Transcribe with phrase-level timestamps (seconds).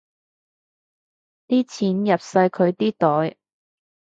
[1.47, 3.37] 啲錢入晒佢哋袋